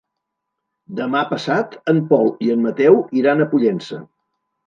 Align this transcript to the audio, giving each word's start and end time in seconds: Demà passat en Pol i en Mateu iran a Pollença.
Demà 0.99 1.21
passat 1.33 1.75
en 1.93 2.01
Pol 2.13 2.33
i 2.47 2.51
en 2.55 2.65
Mateu 2.67 2.99
iran 3.21 3.43
a 3.45 3.47
Pollença. 3.53 4.01